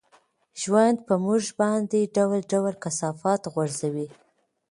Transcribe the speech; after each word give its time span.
ژوند 0.61 0.97
په 1.07 1.13
موږ 1.25 1.43
باندې 1.61 2.11
ډول 2.15 2.39
ډول 2.51 2.73
کثافات 2.83 3.41
غورځوي. 3.53 4.07